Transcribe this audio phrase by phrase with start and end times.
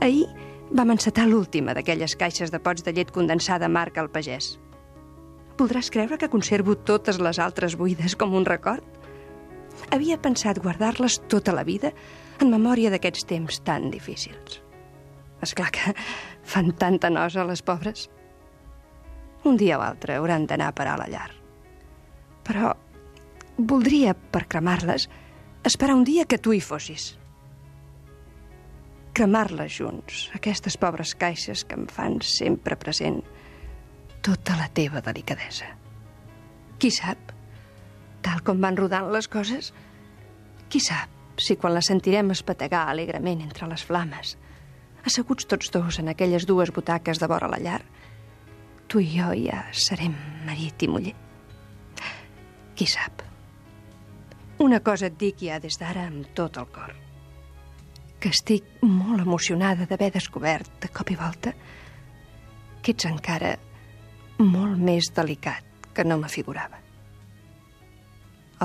[0.00, 0.28] Ahir
[0.70, 4.56] vam encetar l'última d'aquelles caixes de pots de llet condensada marca al pagès.
[5.58, 8.84] Voldràs creure que conservo totes les altres buides com un record?
[9.90, 11.90] Havia pensat guardar-les tota la vida
[12.38, 14.60] en memòria d'aquests temps tan difícils.
[15.42, 15.94] És clar que
[16.46, 18.06] fan tanta nosa, les pobres.
[19.46, 21.30] Un dia o altre hauran d'anar a parar a la llar.
[22.46, 22.74] Però
[23.58, 25.08] voldria, per cremar-les,
[25.66, 27.16] esperar un dia que tu hi fossis.
[29.18, 33.16] Cremar-les junts, aquestes pobres caixes que em fan sempre present
[34.22, 35.72] tota la teva delicadesa.
[36.78, 37.32] Qui sap,
[38.22, 39.72] tal com van rodant les coses,
[40.70, 44.36] qui sap si quan la sentirem espetegar alegrement entre les flames,
[45.02, 47.80] asseguts tots dos en aquelles dues butaques de vora la llar,
[48.86, 50.14] tu i jo ja serem
[50.46, 51.16] marit i muller.
[52.78, 53.26] Qui sap?
[54.62, 56.94] Una cosa et dic ja des d'ara amb tot el cor.
[58.18, 61.52] Que estic molt emocionada d'haver descobert, de cop i volta,
[62.82, 63.54] que ets encara
[64.38, 66.78] molt més delicat que no m'afigurava.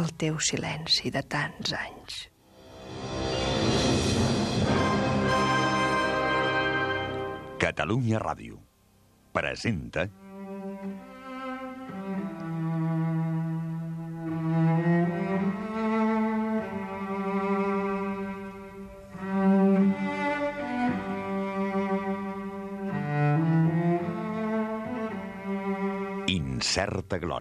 [0.01, 2.23] El teu silenci de tants anys.
[7.61, 8.57] Catalunya Ràdio
[9.33, 10.07] presenta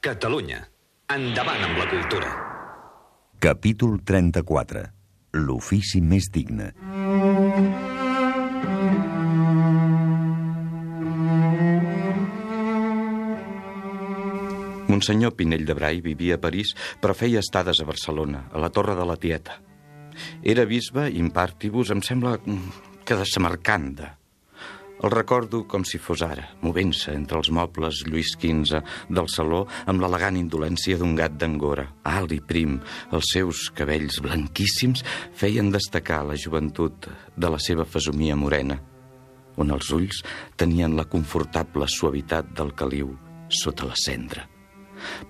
[0.00, 0.62] Catalunya.
[1.12, 2.28] Endavant amb la cultura.
[3.36, 4.80] Capítol 34.
[5.36, 6.70] L'ofici més digne.
[14.88, 18.96] Monsenyor Pinell de Brai vivia a París, però feia estades a Barcelona, a la Torre
[18.96, 19.58] de la Tieta.
[20.40, 24.14] Era bisbe impartibus, em sembla que de Samarcanda.
[25.00, 30.02] El recordo com si fos ara, movent-se entre els mobles Lluís XV del saló amb
[30.02, 31.86] l'elegant indolència d'un gat d'Angora.
[32.04, 32.74] Alt i prim,
[33.16, 35.00] els seus cabells blanquíssims
[35.40, 38.76] feien destacar la joventut de la seva fesomia morena,
[39.56, 40.20] on els ulls
[40.60, 43.14] tenien la confortable suavitat del caliu
[43.48, 44.44] sota la cendra.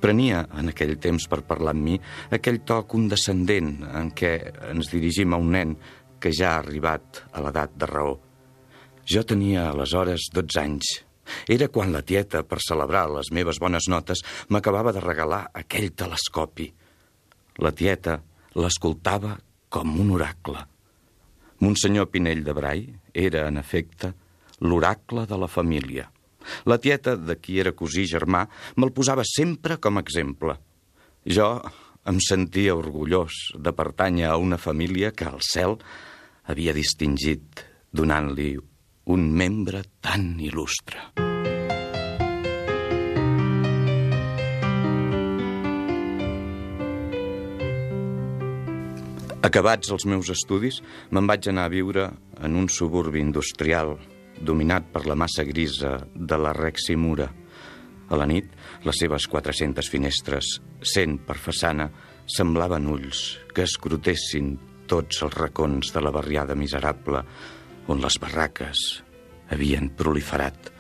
[0.03, 2.01] Prenia, en aquell temps per parlar amb mi,
[2.35, 4.33] aquell to condescendent en què
[4.73, 5.77] ens dirigim a un nen
[6.21, 8.19] que ja ha arribat a l'edat de raó.
[9.11, 10.89] Jo tenia aleshores 12 anys.
[11.51, 14.23] Era quan la tieta, per celebrar les meves bones notes,
[14.55, 16.69] m'acabava de regalar aquell telescopi.
[17.59, 18.21] La tieta
[18.55, 19.35] l'escoltava
[19.69, 20.63] com un oracle.
[21.59, 24.13] Monsenyor Pinell de Brai era, en efecte,
[24.63, 26.07] l'oracle de la família.
[26.71, 28.47] La tieta, de qui era cosí germà,
[28.79, 30.55] me'l posava sempre com a exemple.
[31.27, 31.57] Jo
[32.07, 35.81] em sentia orgullós de pertànyer a una família que el cel
[36.47, 38.55] havia distingit donant-li
[39.07, 41.01] un membre tan il·lustre.
[49.41, 52.11] Acabats els meus estudis, me'n vaig anar a viure
[52.45, 53.95] en un suburbi industrial
[54.41, 57.31] dominat per la massa grisa de la Reximura.
[58.11, 58.51] A la nit,
[58.85, 61.89] les seves 400 finestres, sent per façana,
[62.29, 64.59] semblaven ulls que escrutessin
[64.91, 67.25] tots els racons de la barriada miserable
[67.89, 68.85] on les barraques
[69.51, 70.71] havien proliferat.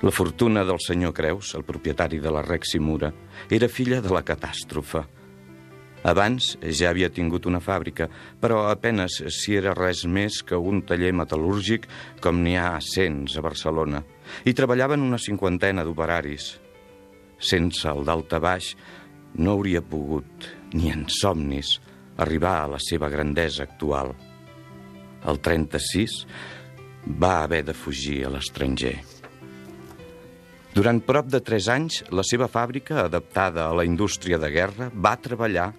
[0.00, 3.12] La fortuna del senyor Creus, el propietari de la Reximura,
[3.50, 5.06] era filla de la catàstrofe–
[6.02, 8.06] abans ja havia tingut una fàbrica,
[8.40, 11.84] però apenes si era res més que un taller metal·lúrgic
[12.24, 14.00] com n'hi ha cents a Barcelona,
[14.48, 16.54] i treballaven una cinquantena d'operaris.
[17.36, 18.72] Sense el d'alta baix
[19.36, 21.76] no hauria pogut, ni en somnis,
[22.16, 24.14] arribar a la seva grandesa actual.
[25.28, 26.24] El 36
[27.20, 28.98] va haver de fugir a l'estranger.
[30.70, 35.16] Durant prop de tres anys, la seva fàbrica, adaptada a la indústria de guerra, va
[35.18, 35.72] treballar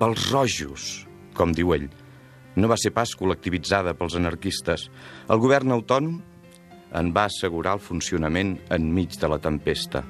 [0.00, 0.88] pels rojos,
[1.34, 1.88] com diu ell.
[2.60, 4.88] No va ser pas col·lectivitzada pels anarquistes.
[5.30, 6.20] El govern autònom
[7.00, 10.04] en va assegurar el funcionament enmig de la tempesta.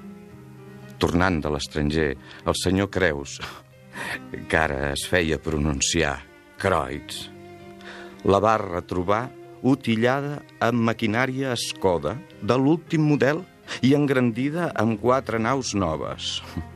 [1.01, 2.11] Tornant de l'estranger,
[2.45, 3.39] el senyor Creus,
[4.49, 6.17] que ara es feia pronunciar
[6.61, 7.29] Kreutz,
[8.25, 9.29] la va retrobar
[9.63, 13.45] utillada amb maquinària Skoda de l'últim model
[13.87, 16.41] i engrandida amb quatre naus noves.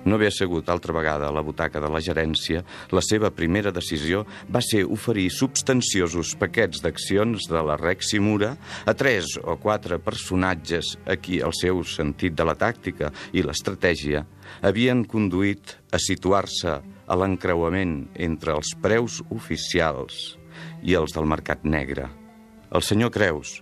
[0.00, 4.22] No havia sigut altra vegada a la butaca de la gerència, la seva primera decisió
[4.48, 8.54] va ser oferir substanciosos paquets d'accions de la Rex Simura
[8.88, 14.24] a tres o quatre personatges a qui el seu sentit de la tàctica i l'estratègia
[14.64, 20.39] havien conduït a situar-se a l'encreuament entre els preus oficials
[20.82, 22.08] i els del mercat negre.
[22.70, 23.58] El senyor Creus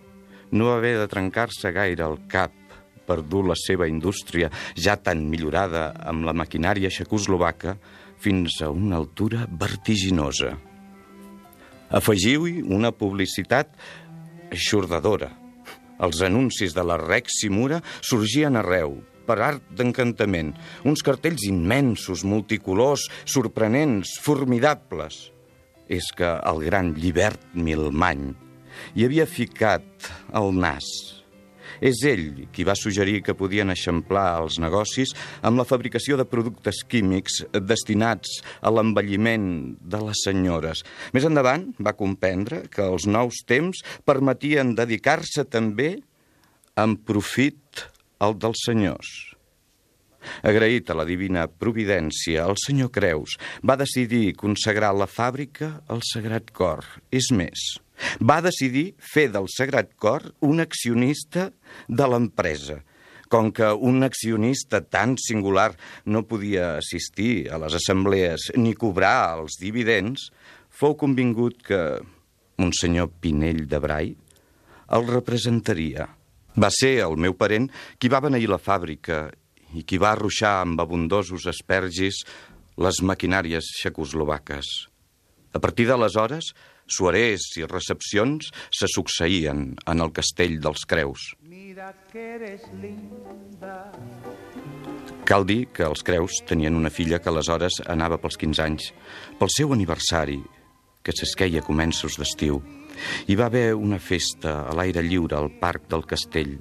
[0.52, 2.54] no va haver de trencar-se gaire el cap
[3.08, 7.78] per dur la seva indústria, ja tan millorada amb la maquinària xecoslovaca,
[8.18, 10.56] fins a una altura vertiginosa.
[11.88, 13.72] Afegiu-hi una publicitat
[14.52, 15.30] aixordadora.
[16.04, 18.98] Els anuncis de la Rex Simura sorgien arreu,
[19.28, 20.52] per art d'encantament.
[20.88, 25.28] Uns cartells immensos, multicolors, sorprenents, formidables.
[25.88, 28.32] És que el gran llibert Milmany
[28.94, 30.86] hi havia ficat el nas
[31.84, 35.14] és ell qui va suggerir que podien eixamplar els negocis
[35.46, 37.40] amb la fabricació de productes químics
[37.70, 40.84] destinats a l'envelliment de les senyores.
[41.14, 45.96] Més endavant va comprendre que els nous temps permetien dedicar-se també
[46.78, 47.86] amb profit
[48.18, 49.37] al dels senyors.
[50.42, 53.36] Agraït a la divina providència, el senyor Creus
[53.66, 56.84] va decidir consagrar la fàbrica al Sagrat Cor.
[57.10, 57.78] És més,
[58.20, 61.50] va decidir fer del Sagrat Cor un accionista
[61.88, 62.82] de l'empresa.
[63.28, 65.74] Com que un accionista tan singular
[66.06, 70.30] no podia assistir a les assemblees ni cobrar els dividends,
[70.70, 71.82] fou convingut que
[72.58, 74.14] un senyor Pinell de Brai
[74.96, 76.08] el representaria.
[76.58, 77.68] Va ser el meu parent
[78.00, 79.26] qui va beneir la fàbrica
[79.74, 82.22] i qui va arruixar amb abundosos espergis
[82.78, 84.88] les maquinàries xecoslovaques.
[85.52, 86.52] A partir d'aleshores,
[86.88, 91.34] Suarés i recepcions se succeïen en el castell dels Creus.
[95.28, 98.88] Cal dir que els Creus tenien una filla que aleshores anava pels 15 anys.
[99.38, 100.40] Pel seu aniversari,
[101.04, 102.62] que s'esqueia a començos d'estiu,
[103.28, 106.56] hi va haver una festa a l'aire lliure al parc del castell.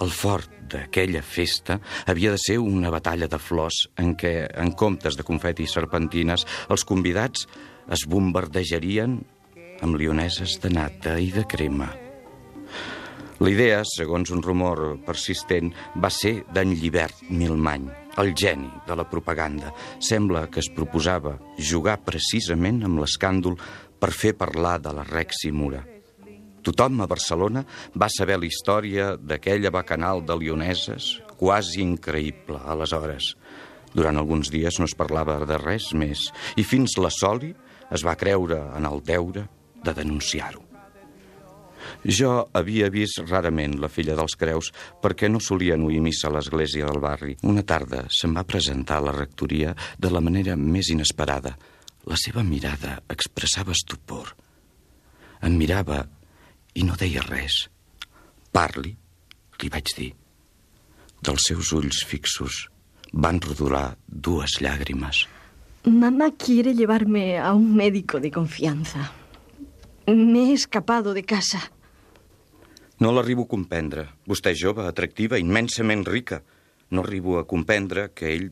[0.00, 1.76] El fort d'aquella festa
[2.08, 6.46] havia de ser una batalla de flors en què, en comptes de confeti i serpentines,
[6.72, 7.44] els convidats
[7.92, 9.18] es bombardejarien
[9.84, 11.90] amb lioneses de nata i de crema.
[13.40, 17.86] La idea, segons un rumor persistent, va ser d'en Llibert Milmany,
[18.20, 19.72] el geni de la propaganda.
[20.00, 23.56] Sembla que es proposava jugar precisament amb l'escàndol
[24.00, 25.80] per fer parlar de la Rex i Mura.
[26.66, 27.64] Tothom a Barcelona
[27.96, 33.34] va saber la història d'aquella bacanal de lioneses, quasi increïble, aleshores.
[33.96, 36.28] Durant alguns dies no es parlava de res més,
[36.60, 37.54] i fins la Soli
[37.90, 39.46] es va creure en el deure
[39.82, 40.66] de denunciar-ho.
[42.04, 44.70] Jo havia vist rarament la filla dels Creus
[45.02, 47.36] perquè no solien oir missa a l'església del barri.
[47.42, 51.56] Una tarda se'm va presentar a la rectoria de la manera més inesperada.
[52.06, 54.34] La seva mirada expressava estupor.
[55.40, 56.04] Em mirava
[56.74, 57.66] i no deia res.
[58.52, 58.94] Parli,
[59.60, 60.10] li vaig dir.
[61.20, 62.66] Dels seus ulls fixos
[63.12, 65.26] van rodolar dues llàgrimes.
[65.84, 69.12] Mamá quiere llevarme a un médico de confianza.
[70.06, 71.60] M'he escapado de casa.
[73.00, 74.06] No l'arribo a comprendre.
[74.28, 76.42] Vostè és jove, atractiva, immensament rica.
[76.90, 78.50] No arribo a comprendre que ell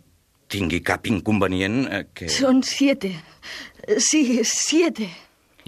[0.48, 2.30] tingui cap inconvenient eh, que...
[2.32, 3.12] Son siete.
[4.00, 5.10] Sí, siete.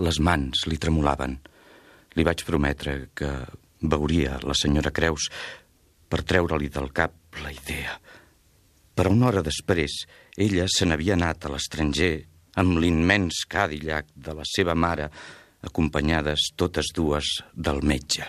[0.01, 1.37] Les mans li tremolaven.
[2.19, 3.31] Li vaig prometre que
[3.81, 5.29] veuria la senyora Creus
[6.11, 7.95] per treure-li del cap la idea.
[8.95, 10.03] Però una hora després,
[10.37, 12.13] ella se n'havia anat a l'estranger
[12.61, 15.09] amb l'immens Cadillac de la seva mare
[15.63, 18.27] acompanyades totes dues del metge.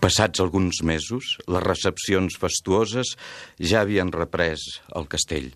[0.00, 3.14] Passats alguns mesos, les recepcions fastuoses
[3.60, 4.64] ja havien reprès
[4.96, 5.50] el castell.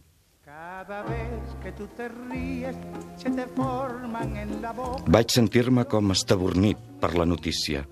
[5.17, 7.87] Vaig sentir-me com estabornit per la notícia.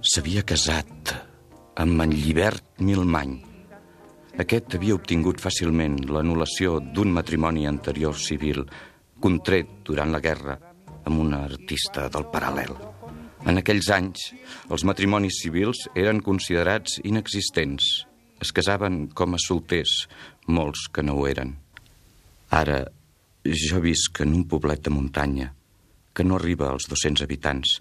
[0.00, 1.14] S'havia casat
[1.80, 3.40] amb en Llibert Milmany,
[4.40, 8.62] Aquest havia obtingut fàcilment l'anul·lació d'un matrimoni anterior civil
[9.20, 10.56] contret durant la guerra
[11.04, 12.89] amb una artista del paral·lel.
[13.48, 14.30] En aquells anys,
[14.68, 17.86] els matrimonis civils eren considerats inexistents.
[18.40, 20.06] Es casaven com a solters,
[20.48, 21.54] molts que no ho eren.
[22.50, 22.82] Ara,
[23.44, 25.52] jo visc en un poblet de muntanya
[26.12, 27.78] que no arriba als 200 habitants.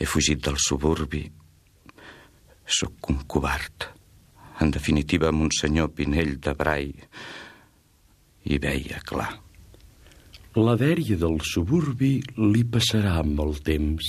[0.00, 1.26] He fugit del suburbi.
[2.66, 3.86] Sóc un covard.
[4.60, 6.90] En definitiva, Monsenyor Pinell de Brai
[8.44, 9.30] hi veia clar.
[10.58, 12.16] La dèria del suburbi
[12.50, 14.06] li passarà amb el temps.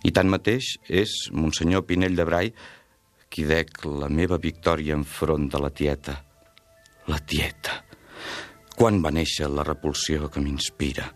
[0.00, 2.48] I tanmateix és Monsenyor Pinell de Brai
[3.28, 6.14] qui dec la meva victòria enfront de la tieta.
[7.12, 7.82] La tieta.
[8.72, 11.10] Quan va néixer la repulsió que m'inspira?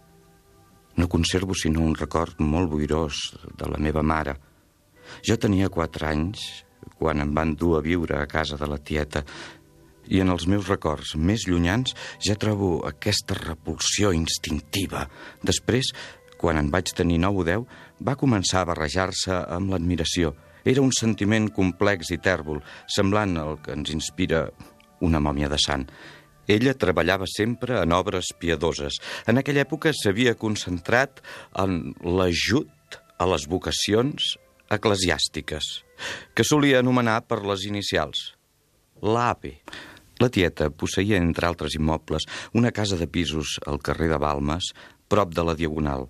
[1.00, 3.24] No conservo sinó un record molt boirós
[3.56, 4.36] de la meva mare.
[5.24, 6.44] Jo tenia quatre anys
[7.00, 9.24] quan em van dur a viure a casa de la tieta
[10.08, 11.94] i en els meus records més llunyans
[12.24, 15.06] ja trobo aquesta repulsió instintiva.
[15.42, 15.92] Després,
[16.40, 17.64] quan en vaig tenir 9 o 10,
[18.04, 20.34] va començar a barrejar-se amb l'admiració.
[20.64, 24.46] Era un sentiment complex i tèrbol, semblant al que ens inspira
[25.04, 25.86] una mòmia de sant.
[26.48, 28.98] Ella treballava sempre en obres piadoses.
[29.28, 31.22] En aquella època s'havia concentrat
[31.60, 34.34] en l'ajut a les vocacions
[34.74, 35.84] eclesiàstiques,
[36.34, 38.32] que solia anomenar per les inicials,
[39.00, 39.58] l'APE.
[40.24, 42.24] La tieta posseïa, entre altres immobles,
[42.56, 44.70] una casa de pisos al carrer de Balmes,
[45.04, 46.06] prop de la Diagonal.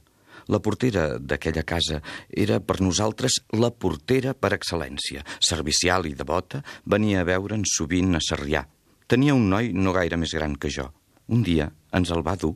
[0.55, 1.99] La portera d'aquella casa
[2.31, 5.25] era per nosaltres la portera per excel·lència.
[5.43, 8.63] Servicial i devota, venia a veure'n sovint a Sarrià.
[9.11, 10.87] Tenia un noi no gaire més gran que jo.
[11.35, 11.67] Un dia
[11.99, 12.53] ens el va dur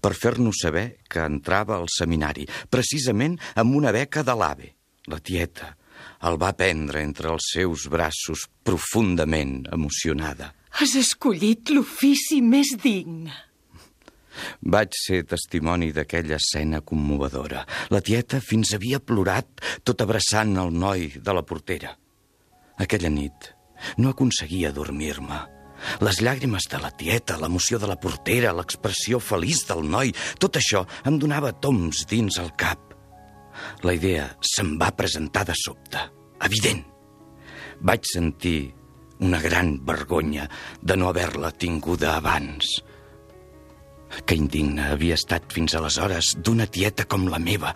[0.00, 4.72] per fer-nos saber que entrava al seminari, precisament amb una beca de l'AVE.
[5.12, 5.74] La tieta
[6.24, 10.54] el va prendre entre els seus braços profundament emocionada.
[10.80, 13.32] Has escollit l'ofici més digne.
[14.64, 17.66] Vaig ser testimoni d'aquella escena commovedora.
[17.92, 21.92] La tieta fins havia plorat, tot abraçant el noi de la portera.
[22.80, 23.52] Aquella nit
[23.98, 25.40] no aconseguia dormir-me.
[26.00, 30.84] Les llàgrimes de la tieta, l'emoció de la portera, l'expressió feliç del noi, tot això
[31.08, 32.94] em donava toms dins el cap.
[33.82, 36.00] La idea se'm va presentar de sobte,
[36.46, 36.84] evident.
[37.82, 38.72] Vaig sentir
[39.22, 40.48] una gran vergonya
[40.82, 42.82] de no haver-la tinguda abans.
[44.26, 47.72] Que indigna havia estat fins aleshores d'una tieta com la meva.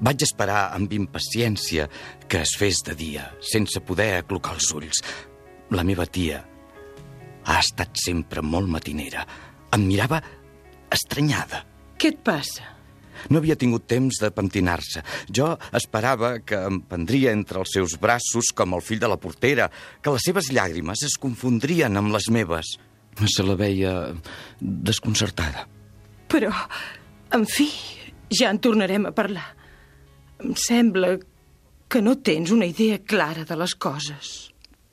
[0.00, 1.86] Vaig esperar amb impaciència
[2.28, 5.02] que es fes de dia, sense poder aclocar els ulls.
[5.70, 6.42] La meva tia
[7.46, 9.24] ha estat sempre molt matinera.
[9.72, 10.20] Em mirava
[10.92, 11.62] estranyada.
[11.96, 12.75] Què et passa?
[13.30, 15.02] No havia tingut temps de pentinar-se.
[15.32, 19.70] Jo esperava que em prendria entre els seus braços com el fill de la portera,
[20.02, 22.76] que les seves llàgrimes es confondrien amb les meves.
[23.32, 23.92] Se la veia
[24.60, 25.64] desconcertada.
[26.28, 26.50] Però,
[27.32, 27.70] en fi,
[28.28, 29.46] ja en tornarem a parlar.
[30.44, 31.16] Em sembla
[31.88, 34.50] que no tens una idea clara de les coses.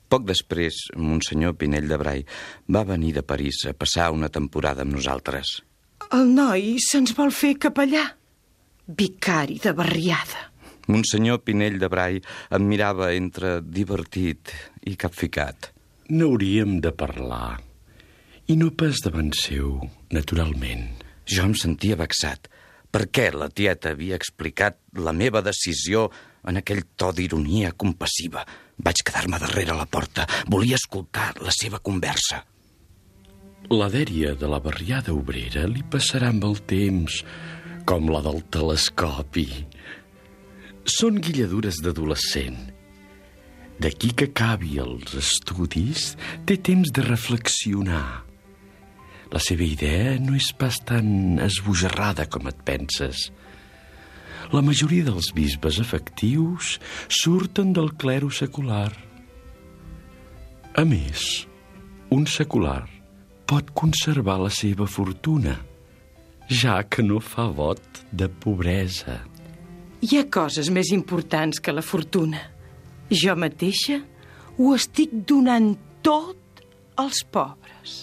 [0.08, 2.24] Poc després, Monsenyor Pinell de Brai
[2.70, 5.56] va venir de París a passar una temporada amb nosaltres.
[6.14, 8.04] El noi se'ns vol fer capellà.
[8.86, 10.44] Vicari de barriada.
[10.86, 12.20] Monsenyor Pinell de Brai
[12.54, 14.52] em mirava entre divertit
[14.86, 15.72] i capficat.
[16.14, 17.56] N'hauríem de parlar.
[18.46, 19.80] I no pas davant seu,
[20.14, 20.86] naturalment.
[21.26, 22.46] Jo em sentia vexat.
[22.94, 26.06] Per què la tieta havia explicat la meva decisió
[26.46, 28.46] en aquell to d'ironia compassiva?
[28.78, 30.28] Vaig quedar-me darrere la porta.
[30.46, 32.44] Volia escoltar la seva conversa.
[33.72, 37.22] La dèria de la barriada obrera li passarà amb el temps
[37.88, 39.46] com la del telescopi.
[40.84, 42.58] Són guilladures d'adolescent.
[43.80, 46.12] D'aquí que acabi els estudis,
[46.44, 48.24] té temps de reflexionar.
[49.32, 53.30] La seva idea no és pas tan esbojarrada com et penses.
[54.52, 56.76] La majoria dels bisbes efectius
[57.08, 58.92] surten del clero secular.
[60.76, 61.48] A més,
[62.12, 62.93] un secular
[63.46, 65.58] pot conservar la seva fortuna,
[66.48, 69.20] ja que no fa vot de pobresa.
[70.04, 72.40] Hi ha coses més importants que la fortuna.
[73.08, 74.00] Jo mateixa
[74.58, 75.74] ho estic donant
[76.04, 76.64] tot
[77.00, 78.00] als pobres.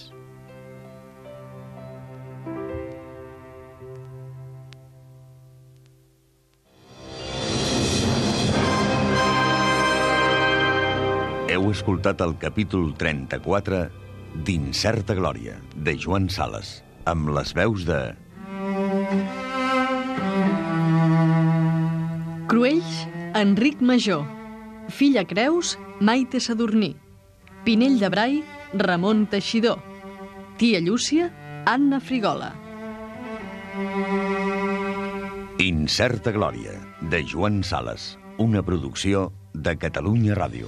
[11.52, 13.82] Heu escoltat el capítol 34
[14.36, 18.00] d'Incerta Glòria, de Joan Sales, amb les veus de...
[22.52, 24.26] Cruells, Enric Major.
[24.90, 26.96] Filla Creus, Maite Sadurní.
[27.64, 28.42] Pinell de Brai,
[28.74, 29.80] Ramon Teixidor.
[30.58, 31.30] Tia Llúcia,
[31.66, 32.54] Anna Frigola.
[35.60, 38.18] Incerta Glòria, de Joan Sales.
[38.38, 40.68] Una producció de Catalunya Ràdio.